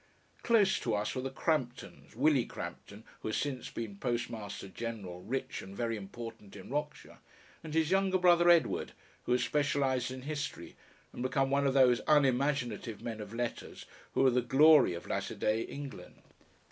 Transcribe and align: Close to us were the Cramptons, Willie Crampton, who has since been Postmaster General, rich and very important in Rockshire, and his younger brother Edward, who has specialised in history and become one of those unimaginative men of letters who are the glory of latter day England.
Close 0.41 0.79
to 0.79 0.95
us 0.95 1.13
were 1.13 1.21
the 1.21 1.29
Cramptons, 1.29 2.15
Willie 2.15 2.47
Crampton, 2.47 3.03
who 3.19 3.27
has 3.27 3.37
since 3.37 3.69
been 3.69 3.97
Postmaster 3.97 4.67
General, 4.67 5.21
rich 5.21 5.61
and 5.61 5.77
very 5.77 5.95
important 5.95 6.55
in 6.55 6.71
Rockshire, 6.71 7.19
and 7.63 7.75
his 7.75 7.91
younger 7.91 8.17
brother 8.17 8.49
Edward, 8.49 8.93
who 9.25 9.31
has 9.33 9.43
specialised 9.43 10.09
in 10.09 10.23
history 10.23 10.75
and 11.13 11.21
become 11.21 11.51
one 11.51 11.67
of 11.67 11.75
those 11.75 12.01
unimaginative 12.07 13.03
men 13.03 13.21
of 13.21 13.31
letters 13.31 13.85
who 14.15 14.25
are 14.25 14.31
the 14.31 14.41
glory 14.41 14.95
of 14.95 15.05
latter 15.05 15.35
day 15.35 15.61
England. 15.61 16.23